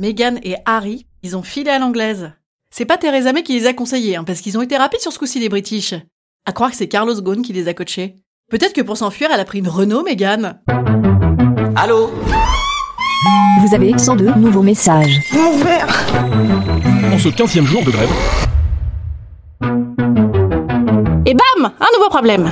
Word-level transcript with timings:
Meghan 0.00 0.36
et 0.44 0.54
Harry, 0.64 1.06
ils 1.24 1.36
ont 1.36 1.42
filé 1.42 1.70
à 1.70 1.80
l'anglaise. 1.80 2.30
C'est 2.70 2.84
pas 2.84 2.98
Theresa 2.98 3.32
May 3.32 3.42
qui 3.42 3.58
les 3.58 3.66
a 3.66 3.72
conseillés, 3.72 4.14
hein, 4.14 4.22
parce 4.22 4.40
qu'ils 4.40 4.56
ont 4.56 4.62
été 4.62 4.76
rapides 4.76 5.00
sur 5.00 5.12
ce 5.12 5.18
coup-ci, 5.18 5.40
les 5.40 5.48
British. 5.48 5.92
À 6.46 6.52
croire 6.52 6.70
que 6.70 6.76
c'est 6.76 6.86
Carlos 6.86 7.20
Ghosn 7.20 7.42
qui 7.42 7.52
les 7.52 7.66
a 7.66 7.74
coachés. 7.74 8.14
Peut-être 8.48 8.74
que 8.74 8.80
pour 8.80 8.96
s'enfuir, 8.96 9.28
elle 9.34 9.40
a 9.40 9.44
pris 9.44 9.58
une 9.58 9.66
Renault, 9.66 10.04
Meghan. 10.04 10.52
Allô 11.74 12.12
Vous 13.60 13.74
avez 13.74 13.98
102 13.98 14.34
nouveaux 14.34 14.62
messages. 14.62 15.18
En 17.12 17.18
ce 17.18 17.28
15 17.30 17.64
jour 17.64 17.82
de 17.82 17.90
grève, 17.90 18.10
Et 21.26 21.34
bam 21.34 21.72
Un 21.80 21.98
nouveau 21.98 22.08
problème 22.08 22.48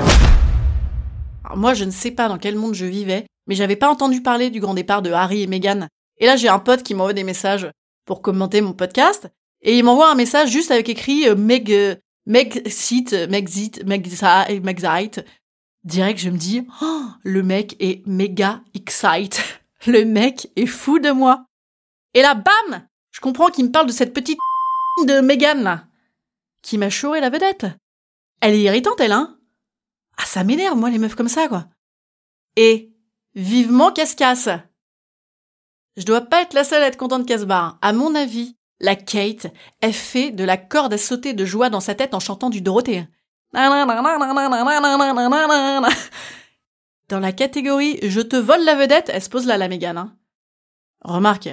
Alors 1.45 1.57
Moi, 1.57 1.75
je 1.75 1.85
ne 1.85 1.93
sais 1.93 2.11
pas 2.11 2.29
dans 2.29 2.39
quel 2.39 2.57
monde 2.57 2.75
je 2.75 2.87
vivais, 2.87 3.25
mais 3.47 3.55
j'avais 3.55 3.77
pas 3.77 3.89
entendu 3.89 4.21
parler 4.21 4.51
du 4.51 4.59
grand 4.59 4.75
départ 4.75 5.01
de 5.01 5.13
Harry 5.13 5.43
et 5.43 5.47
Meghan. 5.47 5.87
Et 6.19 6.27
là, 6.27 6.37
j'ai 6.37 6.49
un 6.49 6.59
pote 6.59 6.83
qui 6.83 6.95
m'envoie 6.95 7.13
des 7.13 7.25
messages 7.25 7.71
pour 8.05 8.23
commenter 8.23 8.61
mon 8.61 8.73
podcast, 8.73 9.29
et 9.63 9.77
il 9.77 9.85
m'envoie 9.85 10.11
un 10.11 10.15
message 10.15 10.51
juste 10.51 10.71
avec 10.71 10.89
écrit 10.89 11.29
euh, 11.29 11.35
Meg, 11.35 11.73
euh, 11.73 11.97
Meg 12.27 12.69
Sit, 12.69 13.13
Megxit, 13.29 13.85
Megxite, 13.85 14.63
Megxite. 14.63 15.25
Direct, 15.85 16.19
je 16.19 16.31
me 16.31 16.37
dis, 16.37 16.67
oh, 16.83 17.05
le 17.23 17.43
mec 17.43 17.77
est 17.79 18.05
méga 18.07 18.63
excite. 18.75 19.43
Le 19.87 20.05
mec 20.05 20.51
est 20.57 20.67
fou 20.67 20.99
de 20.99 21.11
moi. 21.11 21.47
Et 22.13 22.23
là, 22.23 22.35
bam 22.35 22.89
Je 23.13 23.21
comprends 23.21 23.51
qu'il 23.51 23.67
me 23.67 23.71
parle 23.71 23.87
de 23.87 23.93
cette 23.93 24.13
petite 24.13 24.39
de 25.07 25.21
Meghan, 25.21 25.63
là, 25.63 25.85
qui 26.63 26.77
m'a 26.77 26.91
chouré 26.91 27.21
la 27.21 27.31
vedette. 27.31 27.67
Elle 28.41 28.55
est 28.55 28.63
irritante, 28.63 29.01
elle, 29.01 29.13
hein 29.13 29.39
Ah, 30.17 30.25
ça 30.25 30.43
m'énerve, 30.43 30.77
moi, 30.77 30.91
les 30.91 30.99
meufs 30.99 31.15
comme 31.15 31.29
ça, 31.29 31.47
quoi. 31.47 31.67
Et 32.57 32.93
vivement 33.37 33.93
qu'elle 33.93 34.09
se 34.09 34.17
casse. 34.17 34.49
Je 35.97 36.05
dois 36.05 36.21
pas 36.21 36.43
être 36.43 36.55
la 36.55 36.65
seule 36.65 36.83
à 36.83 36.87
être 36.87 36.97
contente 36.97 37.27
qu'elle 37.27 37.41
se. 37.41 37.79
À 37.81 37.93
mon 37.93 38.15
avis, 38.15 38.57
la 38.81 38.97
Kate, 38.97 39.47
elle 39.81 39.93
fait 39.93 40.31
de 40.31 40.45
la 40.45 40.57
corde 40.57 40.93
à 40.93 40.99
sauter 40.99 41.33
de 41.33 41.45
joie 41.45 41.71
dans 41.71 41.81
sa 41.81 41.95
tête 41.95 42.15
en 42.15 42.21
chantant 42.21 42.51
du 42.51 42.61
Dorothée. 42.61 43.07
Dans 47.09 47.21
la 47.21 47.33
catégorie 47.33 47.99
Je 48.03 48.21
te 48.21 48.37
vole 48.37 48.65
la 48.65 48.75
vedette, 48.75 49.11
elle 49.13 49.23
se 49.23 49.31
pose 49.31 49.47
là, 49.47 49.57
la 49.57 49.69
Mégane. 49.69 49.99
Hein. 49.99 50.17
Remarque, 51.03 51.49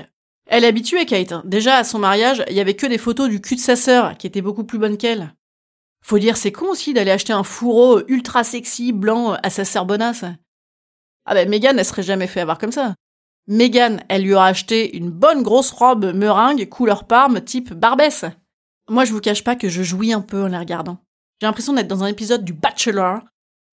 elle 0.47 0.63
est 0.65 0.67
habituée, 0.67 1.05
Kate. 1.05 1.45
Déjà, 1.45 1.77
à 1.77 1.83
son 1.83 1.99
mariage, 1.99 2.43
il 2.49 2.55
y 2.55 2.59
avait 2.59 2.75
que 2.75 2.87
des 2.87 2.97
photos 2.97 3.29
du 3.29 3.39
cul 3.39 3.55
de 3.55 3.61
sa 3.61 3.75
sœur, 3.75 4.17
qui 4.17 4.27
était 4.27 4.41
beaucoup 4.41 4.65
plus 4.65 4.79
bonne 4.79 4.97
qu'elle. 4.97 5.33
Faut 6.01 6.19
dire, 6.19 6.35
c'est 6.35 6.51
con 6.51 6.67
aussi 6.67 6.93
d'aller 6.93 7.11
acheter 7.11 7.31
un 7.31 7.43
fourreau 7.43 8.01
ultra 8.07 8.43
sexy, 8.43 8.91
blanc, 8.91 9.37
à 9.41 9.49
sa 9.49 9.63
sœur 9.63 9.85
bonasse. 9.85 10.25
Ah 11.25 11.33
ben, 11.33 11.47
Meghan, 11.47 11.77
elle 11.77 11.85
serait 11.85 12.03
jamais 12.03 12.27
fait 12.27 12.41
avoir 12.41 12.57
comme 12.57 12.73
ça. 12.73 12.95
Meghan, 13.47 13.97
elle 14.07 14.23
lui 14.23 14.33
aura 14.33 14.47
acheté 14.47 14.95
une 14.95 15.09
bonne 15.09 15.43
grosse 15.43 15.71
robe 15.71 16.13
meringue, 16.13 16.67
couleur 16.69 17.05
parme, 17.05 17.41
type 17.41 17.73
Barbès. 17.73 18.25
Moi, 18.89 19.05
je 19.05 19.13
vous 19.13 19.19
cache 19.19 19.43
pas 19.43 19.55
que 19.55 19.69
je 19.69 19.83
jouis 19.83 20.13
un 20.13 20.21
peu 20.21 20.43
en 20.43 20.47
la 20.47 20.59
regardant. 20.59 20.97
J'ai 21.41 21.47
l'impression 21.47 21.73
d'être 21.73 21.87
dans 21.87 22.03
un 22.03 22.07
épisode 22.07 22.45
du 22.45 22.53
Bachelor. 22.53 23.19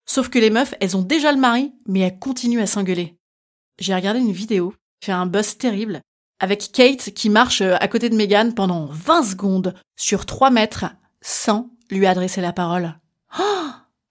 Sauf 0.07 0.29
que 0.29 0.39
les 0.39 0.51
meufs, 0.51 0.75
elles 0.81 0.97
ont 0.97 1.03
déjà 1.03 1.31
le 1.31 1.39
mari, 1.39 1.73
mais 1.87 2.01
elles 2.01 2.19
continuent 2.19 2.63
à 2.63 2.67
s'engueuler. 2.67 3.17
J'ai 3.79 3.95
regardé 3.95 4.21
une 4.21 4.33
vidéo, 4.33 4.75
fait 5.05 5.13
un 5.13 5.27
buzz 5.27 5.57
terrible, 5.57 6.01
avec 6.41 6.73
Kate 6.73 7.11
qui 7.11 7.31
marche 7.31 7.61
euh, 7.61 7.77
à 7.81 7.87
côté 7.87 8.09
de 8.09 8.17
Meghan 8.17 8.51
pendant 8.53 8.87
20 8.87 9.23
secondes 9.23 9.75
sur 9.97 10.27
3 10.27 10.51
mètres 10.51 10.87
sans 11.21 11.71
lui 11.91 12.07
adresser 12.07 12.41
la 12.41 12.53
parole. 12.53 12.99
Oh 13.39 13.43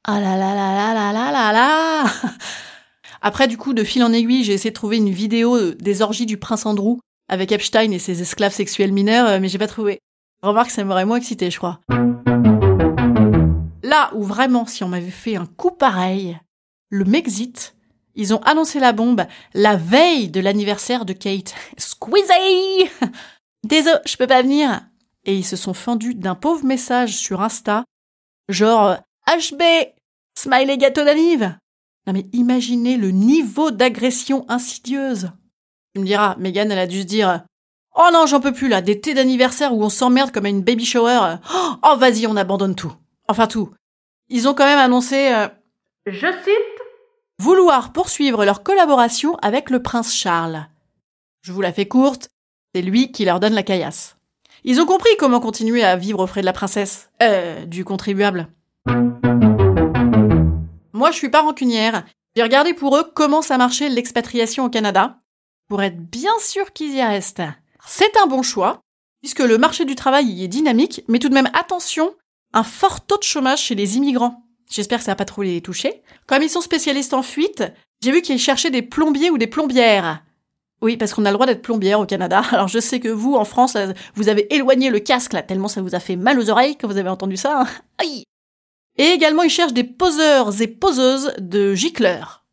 ah 0.06 0.20
là 0.20 0.38
là 0.38 0.56
là 0.56 0.74
là 0.74 0.94
là 0.94 1.12
là 1.12 1.32
là 1.32 1.52
là 1.52 2.06
Après, 3.22 3.48
du 3.48 3.58
coup, 3.58 3.74
de 3.74 3.84
fil 3.84 4.04
en 4.04 4.14
aiguille, 4.14 4.44
j'ai 4.44 4.54
essayé 4.54 4.72
de 4.72 4.76
trouver 4.76 4.98
une 4.98 5.10
vidéo 5.10 5.56
euh, 5.56 5.76
des 5.80 6.02
orgies 6.02 6.26
du 6.26 6.38
prince 6.38 6.66
Andrew 6.66 7.00
avec 7.28 7.52
Epstein 7.52 7.92
et 7.92 8.00
ses 8.00 8.22
esclaves 8.22 8.54
sexuels 8.54 8.94
mineurs, 8.94 9.28
euh, 9.28 9.40
mais 9.40 9.50
j'ai 9.50 9.58
pas 9.58 9.68
trouvé. 9.68 10.00
Remarque, 10.42 10.72
ça 10.72 10.84
m'aurait 10.84 11.06
moins 11.06 11.18
excité, 11.18 11.52
je 11.52 11.58
crois. 11.58 11.80
Là 13.84 14.12
où 14.16 14.24
vraiment, 14.24 14.66
si 14.66 14.84
on 14.84 14.88
m'avait 14.88 15.10
fait 15.10 15.36
un 15.36 15.46
coup 15.46 15.72
pareil, 15.72 16.40
le 16.90 17.04
Mexit, 17.04 17.76
ils 18.16 18.34
ont 18.34 18.42
annoncé 18.44 18.80
la 18.80 18.94
bombe 18.94 19.26
la 19.54 19.76
veille 19.76 20.30
de 20.30 20.40
l'anniversaire 20.40 21.06
de 21.06 21.14
Kate. 21.14 21.54
Squeezie 21.78 22.90
Désolé, 23.68 23.98
je 24.06 24.16
peux 24.16 24.28
pas 24.28 24.42
venir. 24.42 24.82
Et 25.26 25.36
ils 25.36 25.46
se 25.46 25.58
sont 25.58 25.74
fendus 25.74 26.16
d'un 26.16 26.36
pauvre 26.36 26.66
message 26.66 27.18
sur 27.18 27.42
Insta, 27.42 27.84
genre 28.48 28.98
HB, 29.28 29.62
smiley 30.38 30.78
gâteau 30.78 31.04
d'olive. 31.04 31.58
Non 32.08 32.14
mais 32.14 32.26
imaginez 32.34 32.98
le 32.98 33.12
niveau 33.12 33.72
d'agression 33.72 34.46
insidieuse. 34.48 35.32
Tu 35.94 36.02
me 36.02 36.06
diras, 36.06 36.36
Megan, 36.38 36.72
elle 36.72 36.80
a 36.80 36.88
dû 36.88 37.02
se 37.02 37.06
dire 37.06 37.44
Oh 37.96 38.10
non, 38.14 38.26
j'en 38.26 38.40
peux 38.40 38.54
plus 38.54 38.68
là, 38.68 38.82
des 38.82 39.02
thés 39.02 39.14
d'anniversaire 39.14 39.74
où 39.74 39.84
on 39.84 39.90
s'emmerde 39.90 40.32
comme 40.32 40.46
à 40.46 40.50
une 40.50 40.64
baby 40.64 40.86
shower. 40.86 41.36
Oh, 41.84 41.96
vas-y, 41.98 42.28
on 42.28 42.38
abandonne 42.38 42.76
tout. 42.76 42.94
Enfin 43.28 43.48
tout. 43.48 43.72
Ils 44.30 44.48
ont 44.48 44.54
quand 44.54 44.66
même 44.66 44.80
annoncé, 44.80 45.34
euh, 45.34 45.48
je 46.06 46.28
cite, 46.28 46.80
vouloir 47.40 47.92
poursuivre 47.92 48.46
leur 48.46 48.64
collaboration 48.64 49.36
avec 49.38 49.70
le 49.70 49.82
prince 49.82 50.14
Charles. 50.14 50.68
Je 51.42 51.52
vous 51.52 51.62
la 51.62 51.74
fais 51.74 51.88
courte, 51.88 52.30
c'est 52.74 52.82
lui 52.82 53.12
qui 53.12 53.26
leur 53.26 53.40
donne 53.40 53.54
la 53.54 53.64
caillasse. 53.64 54.18
Ils 54.64 54.82
ont 54.82 54.86
compris 54.86 55.16
comment 55.18 55.40
continuer 55.40 55.84
à 55.84 55.96
vivre 55.96 56.20
aux 56.20 56.28
frais 56.28 56.42
de 56.42 56.46
la 56.46 56.54
princesse, 56.54 57.10
euh, 57.24 57.66
du 57.66 57.86
contribuable. 57.86 58.48
Moi, 61.00 61.12
je 61.12 61.16
suis 61.16 61.30
pas 61.30 61.44
rancunière. 61.44 62.04
J'ai 62.36 62.44
regardé 62.44 62.74
pour 62.74 62.98
eux 62.98 63.10
comment 63.16 63.42
ça 63.42 63.58
marchait 63.58 63.88
l'expatriation 63.88 64.66
au 64.66 64.70
Canada, 64.70 65.22
pour 65.70 65.82
être 65.82 65.98
bien 65.98 66.38
sûr 66.42 66.74
qu'ils 66.74 66.94
y 66.94 67.02
restent. 67.02 67.42
C'est 67.88 68.18
un 68.22 68.28
bon 68.28 68.42
choix, 68.42 68.82
puisque 69.22 69.40
le 69.40 69.58
marché 69.58 69.86
du 69.86 69.96
travail 69.96 70.26
y 70.26 70.44
est 70.44 70.50
dynamique, 70.50 71.06
mais 71.08 71.20
tout 71.20 71.30
de 71.30 71.34
même 71.34 71.50
attention, 71.54 72.16
un 72.52 72.64
fort 72.64 73.06
taux 73.06 73.18
de 73.18 73.24
chômage 73.24 73.62
chez 73.62 73.76
les 73.76 73.96
immigrants. 73.96 74.44
J'espère 74.70 74.98
que 75.00 75.06
ça 75.06 75.12
va 75.12 75.16
pas 75.16 75.24
trop 75.24 75.42
les 75.42 75.62
toucher. 75.62 76.04
Comme 76.28 76.44
ils 76.44 76.50
sont 76.50 76.60
spécialistes 76.60 77.14
en 77.14 77.24
fuite, 77.24 77.64
j'ai 78.04 78.12
vu 78.12 78.22
qu'ils 78.22 78.38
cherchaient 78.38 78.70
des 78.70 78.82
plombiers 78.82 79.30
ou 79.30 79.38
des 79.38 79.48
plombières. 79.48 80.22
Oui, 80.82 80.98
parce 80.98 81.14
qu'on 81.14 81.24
a 81.24 81.30
le 81.30 81.36
droit 81.36 81.46
d'être 81.46 81.62
plombière 81.62 82.02
au 82.02 82.06
Canada. 82.06 82.42
Alors 82.52 82.68
je 82.68 82.80
sais 82.80 83.00
que 83.00 83.08
vous, 83.08 83.36
en 83.36 83.46
France, 83.46 83.78
euh, 83.78 83.94
vous 84.16 84.28
avez 84.28 84.54
éloigné 84.54 84.90
le 84.90 85.00
casque 85.00 85.32
là, 85.32 85.44
tellement 85.44 85.70
ça 85.70 85.82
vous 85.82 85.96
a 85.96 86.02
fait 86.02 86.18
mal 86.18 86.38
aux 86.40 86.50
oreilles 86.50 86.76
quand 86.76 86.90
vous 86.90 86.98
avez 86.98 87.08
entendu 87.08 87.38
ça. 87.38 87.62
hein. 87.62 87.68
Aïe 88.00 88.26
Et 89.00 89.08
également, 89.08 89.44
ils 89.44 89.50
cherchent 89.50 89.74
des 89.74 89.86
poseurs 89.86 90.62
et 90.62 90.68
poseuses 90.68 91.34
de 91.40 91.74
gicleurs. 91.74 92.44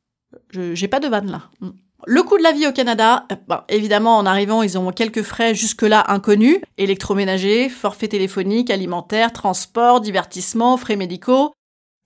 Je, 0.50 0.74
j'ai 0.74 0.88
pas 0.88 1.00
de 1.00 1.08
vanne 1.08 1.30
là. 1.30 1.42
Mm. 1.60 1.70
Le 2.06 2.22
coût 2.22 2.38
de 2.38 2.42
la 2.44 2.52
vie 2.52 2.68
au 2.68 2.72
Canada, 2.72 3.26
euh, 3.32 3.56
évidemment, 3.68 4.16
en 4.16 4.26
arrivant, 4.26 4.62
ils 4.62 4.78
ont 4.78 4.92
quelques 4.92 5.22
frais 5.22 5.56
jusque-là 5.56 6.04
inconnus. 6.06 6.58
Électroménager, 6.78 7.68
forfait 7.68 8.06
téléphonique, 8.06 8.70
alimentaire, 8.70 9.32
transport, 9.32 10.00
divertissement, 10.00 10.76
frais 10.76 10.94
médicaux. 10.94 11.52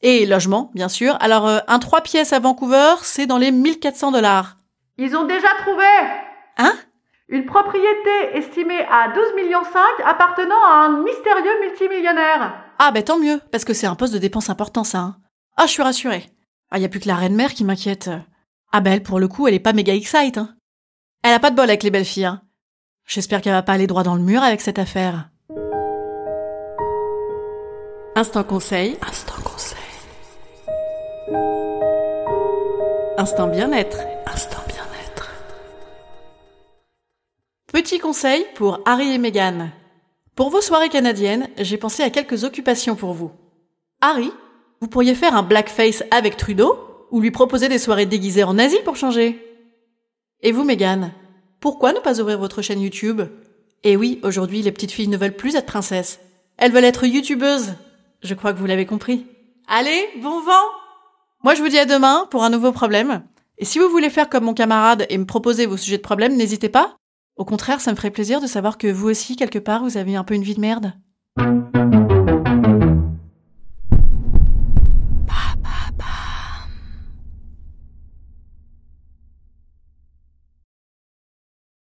Et 0.00 0.24
logement, 0.24 0.70
bien 0.74 0.88
sûr. 0.88 1.18
Alors, 1.20 1.46
euh, 1.46 1.58
un 1.68 1.78
3 1.78 2.00
pièces 2.00 2.32
à 2.32 2.38
Vancouver, 2.38 2.94
c'est 3.02 3.26
dans 3.26 3.36
les 3.36 3.50
1400 3.50 4.12
dollars. 4.12 4.56
Ils 4.96 5.14
ont 5.14 5.26
déjà 5.26 5.48
trouvé 5.60 5.84
Hein? 6.56 6.72
une 7.28 7.46
propriété 7.46 8.10
estimée 8.34 8.84
à 8.90 9.08
12 9.08 9.34
millions 9.36 9.62
5 9.62 9.80
appartenant 10.04 10.62
à 10.64 10.86
un 10.86 11.02
mystérieux 11.02 11.60
multimillionnaire. 11.60 12.54
Ah 12.82 12.92
bah 12.92 13.02
tant 13.02 13.18
mieux, 13.18 13.42
parce 13.52 13.66
que 13.66 13.74
c'est 13.74 13.86
un 13.86 13.94
poste 13.94 14.14
de 14.14 14.18
dépense 14.18 14.48
important 14.48 14.84
ça. 14.84 14.98
hein. 15.00 15.16
Ah, 15.58 15.66
je 15.66 15.72
suis 15.72 15.82
rassurée. 15.82 16.24
Ah, 16.70 16.78
y 16.78 16.84
a 16.86 16.88
plus 16.88 16.98
que 16.98 17.08
la 17.08 17.14
reine-mère 17.14 17.52
qui 17.52 17.62
m'inquiète. 17.62 18.08
Ah 18.72 18.80
bah 18.80 18.88
elle, 18.92 19.02
pour 19.02 19.20
le 19.20 19.28
coup, 19.28 19.46
elle 19.46 19.52
est 19.52 19.58
pas 19.58 19.74
méga 19.74 19.94
excite. 19.94 20.38
Hein. 20.38 20.56
Elle 21.22 21.34
a 21.34 21.40
pas 21.40 21.50
de 21.50 21.56
bol 21.56 21.68
avec 21.68 21.82
les 21.82 21.90
belles 21.90 22.06
filles. 22.06 22.24
Hein. 22.24 22.40
J'espère 23.06 23.42
qu'elle 23.42 23.52
va 23.52 23.62
pas 23.62 23.74
aller 23.74 23.86
droit 23.86 24.02
dans 24.02 24.14
le 24.14 24.22
mur 24.22 24.42
avec 24.42 24.62
cette 24.62 24.78
affaire. 24.78 25.28
Instant 28.16 28.44
conseil. 28.44 28.96
Instant 29.06 29.42
conseil. 29.44 29.78
Instant 33.18 33.48
bien-être. 33.48 33.98
Instant 34.26 34.62
bien-être. 34.66 35.30
Petit 37.70 37.98
conseil 37.98 38.46
pour 38.54 38.80
Harry 38.86 39.12
et 39.12 39.18
Meghan. 39.18 39.68
Pour 40.40 40.48
vos 40.48 40.62
soirées 40.62 40.88
canadiennes, 40.88 41.50
j'ai 41.58 41.76
pensé 41.76 42.02
à 42.02 42.08
quelques 42.08 42.44
occupations 42.44 42.96
pour 42.96 43.12
vous. 43.12 43.30
Harry, 44.00 44.32
vous 44.80 44.88
pourriez 44.88 45.14
faire 45.14 45.36
un 45.36 45.42
blackface 45.42 46.02
avec 46.10 46.38
Trudeau, 46.38 46.78
Ou 47.10 47.20
lui 47.20 47.30
proposer 47.30 47.68
des 47.68 47.76
soirées 47.76 48.06
déguisées 48.06 48.42
en 48.42 48.56
Asie 48.56 48.80
pour 48.82 48.96
changer 48.96 49.38
Et 50.40 50.52
vous, 50.52 50.64
Megan 50.64 51.12
Pourquoi 51.60 51.92
ne 51.92 51.98
pas 51.98 52.22
ouvrir 52.22 52.38
votre 52.38 52.62
chaîne 52.62 52.80
YouTube? 52.80 53.20
Et 53.84 53.98
oui, 53.98 54.18
aujourd'hui, 54.22 54.62
les 54.62 54.72
petites 54.72 54.92
filles 54.92 55.08
ne 55.08 55.18
veulent 55.18 55.36
plus 55.36 55.56
être 55.56 55.66
princesses. 55.66 56.20
Elles 56.56 56.72
veulent 56.72 56.84
être 56.84 57.04
youtubeuses. 57.04 57.74
Je 58.22 58.32
crois 58.32 58.54
que 58.54 58.58
vous 58.58 58.64
l'avez 58.64 58.86
compris. 58.86 59.26
Allez, 59.68 60.08
bon 60.22 60.40
vent 60.40 60.70
Moi, 61.44 61.54
je 61.54 61.60
vous 61.60 61.68
dis 61.68 61.78
à 61.78 61.84
demain 61.84 62.26
pour 62.30 62.44
un 62.44 62.50
nouveau 62.50 62.72
problème. 62.72 63.24
Et 63.58 63.66
si 63.66 63.78
vous 63.78 63.90
voulez 63.90 64.08
faire 64.08 64.30
comme 64.30 64.44
mon 64.44 64.54
camarade 64.54 65.04
et 65.10 65.18
me 65.18 65.26
proposer 65.26 65.66
vos 65.66 65.76
sujets 65.76 65.98
de 65.98 66.02
problème, 66.02 66.34
n'hésitez 66.34 66.70
pas. 66.70 66.96
Au 67.40 67.44
contraire, 67.46 67.80
ça 67.80 67.90
me 67.90 67.96
ferait 67.96 68.10
plaisir 68.10 68.42
de 68.42 68.46
savoir 68.46 68.76
que 68.76 68.86
vous 68.86 69.08
aussi, 69.08 69.34
quelque 69.34 69.58
part, 69.58 69.82
vous 69.82 69.96
avez 69.96 70.14
un 70.14 70.24
peu 70.24 70.34
une 70.34 70.42
vie 70.42 70.54
de 70.54 70.60
merde. 70.60 70.92